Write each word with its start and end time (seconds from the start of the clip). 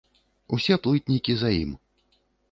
Усе 0.55 0.77
плытнікі 0.87 1.35
за 1.41 1.49
ім. 1.63 1.71